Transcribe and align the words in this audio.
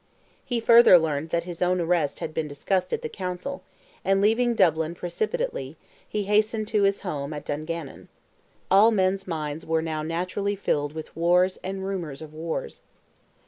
He 0.43 0.59
further 0.59 0.97
learned 0.97 1.29
that 1.29 1.43
his 1.43 1.61
own 1.61 1.79
arrest 1.79 2.21
had 2.21 2.33
been 2.33 2.47
discussed 2.47 2.91
at 2.91 3.03
the 3.03 3.07
Council, 3.07 3.61
and, 4.03 4.19
leaving 4.19 4.55
Dublin 4.55 4.95
precipitately, 4.95 5.77
he 6.09 6.23
hastened 6.23 6.67
to 6.69 6.81
his 6.81 7.01
home 7.01 7.33
at 7.33 7.45
Dungannon. 7.45 8.07
All 8.71 8.89
men's 8.89 9.27
minds 9.27 9.63
were 9.63 9.83
now 9.83 10.01
naturally 10.01 10.55
filled 10.55 10.93
with 10.93 11.15
wars 11.15 11.59
and 11.63 11.85
rumours 11.85 12.23
of 12.23 12.33
wars. 12.33 12.81